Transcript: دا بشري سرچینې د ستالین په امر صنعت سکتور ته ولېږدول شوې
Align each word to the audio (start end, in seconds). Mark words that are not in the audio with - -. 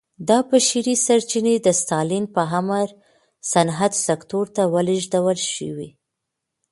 دا 0.29 0.37
بشري 0.49 0.95
سرچینې 1.05 1.55
د 1.61 1.67
ستالین 1.81 2.25
په 2.35 2.41
امر 2.59 2.87
صنعت 3.51 3.93
سکتور 4.07 4.45
ته 4.55 4.63
ولېږدول 4.73 5.37
شوې 5.53 5.89